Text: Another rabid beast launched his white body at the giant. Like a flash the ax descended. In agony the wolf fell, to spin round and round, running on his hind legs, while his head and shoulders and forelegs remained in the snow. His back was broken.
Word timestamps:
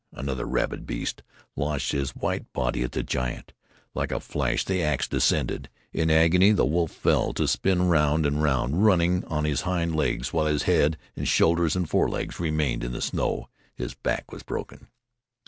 Another 0.13 0.45
rabid 0.47 0.87
beast 0.87 1.21
launched 1.55 1.91
his 1.91 2.15
white 2.15 2.51
body 2.53 2.81
at 2.81 2.93
the 2.93 3.03
giant. 3.03 3.53
Like 3.93 4.11
a 4.11 4.19
flash 4.19 4.65
the 4.65 4.81
ax 4.81 5.07
descended. 5.07 5.69
In 5.93 6.09
agony 6.09 6.53
the 6.53 6.65
wolf 6.65 6.89
fell, 6.89 7.33
to 7.33 7.47
spin 7.47 7.87
round 7.87 8.25
and 8.25 8.41
round, 8.41 8.83
running 8.83 9.23
on 9.25 9.45
his 9.45 9.61
hind 9.61 9.95
legs, 9.95 10.33
while 10.33 10.47
his 10.47 10.63
head 10.63 10.97
and 11.15 11.27
shoulders 11.27 11.75
and 11.75 11.87
forelegs 11.87 12.39
remained 12.39 12.83
in 12.83 12.93
the 12.93 12.99
snow. 13.01 13.47
His 13.75 13.93
back 13.93 14.31
was 14.31 14.41
broken. 14.41 14.87